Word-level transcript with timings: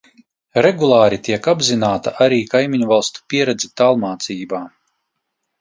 Regulāri 0.65 1.19
tiek 1.27 1.49
apzināta 1.53 2.13
arī 2.27 2.39
kaimiņvalstu 2.55 3.23
pieredze 3.35 3.73
tālmācībā. 3.83 4.65